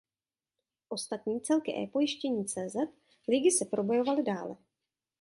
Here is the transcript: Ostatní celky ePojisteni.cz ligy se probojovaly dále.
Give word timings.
Ostatní 0.89 1.41
celky 1.41 1.83
ePojisteni.cz 1.83 2.75
ligy 3.27 3.51
se 3.51 3.65
probojovaly 3.65 4.23
dále. 4.23 4.55